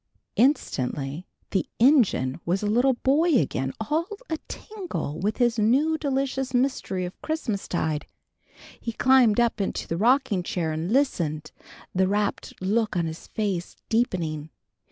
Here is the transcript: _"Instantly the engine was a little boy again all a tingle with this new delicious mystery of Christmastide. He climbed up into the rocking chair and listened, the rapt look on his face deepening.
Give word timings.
_"Instantly 0.35 1.27
the 1.51 1.69
engine 1.79 2.39
was 2.43 2.63
a 2.63 2.65
little 2.65 2.95
boy 2.95 3.35
again 3.37 3.71
all 3.79 4.07
a 4.31 4.39
tingle 4.47 5.19
with 5.19 5.35
this 5.35 5.59
new 5.59 5.95
delicious 5.95 6.55
mystery 6.55 7.05
of 7.05 7.21
Christmastide. 7.21 8.07
He 8.79 8.93
climbed 8.93 9.39
up 9.39 9.61
into 9.61 9.87
the 9.87 9.97
rocking 9.97 10.41
chair 10.41 10.71
and 10.71 10.91
listened, 10.91 11.51
the 11.93 12.07
rapt 12.07 12.59
look 12.63 12.97
on 12.97 13.05
his 13.05 13.27
face 13.27 13.75
deepening. 13.89 14.49